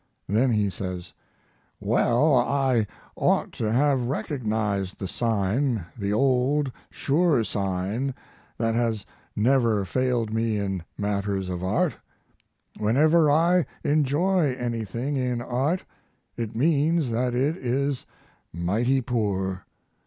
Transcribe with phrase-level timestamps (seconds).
[0.27, 1.13] Then he says:
[1.79, 8.15] Well, I ought to have recognized the sign the old, sure sign
[8.57, 11.93] that has never failed me in matters of art.
[12.79, 15.85] Whenever I enjoy anything in art
[16.35, 18.07] it means that it is
[18.51, 19.67] mighty poor.